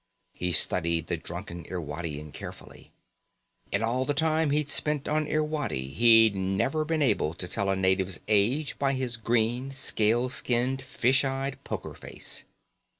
[0.33, 2.91] He studied the drunken Irwadian carefully.
[3.71, 7.75] In all the time he'd spent on Irwadi, he'd never been able to tell a
[7.75, 12.45] native's age by his green, scale skinned, fish eyed poker face.